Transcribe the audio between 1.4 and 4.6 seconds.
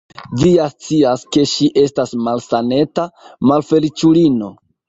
ŝi estas malsaneta, malfeliĉulino!